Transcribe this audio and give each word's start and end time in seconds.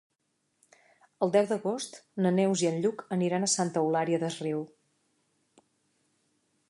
El 1.25 1.33
deu 1.35 1.49
d'agost 1.51 1.99
na 2.25 2.31
Neus 2.37 2.63
i 2.65 2.69
en 2.71 2.81
Lluc 2.85 3.03
aniran 3.17 3.47
a 3.49 3.53
Santa 3.57 3.85
Eulària 3.85 4.21
des 4.25 4.39
Riu. 4.47 4.67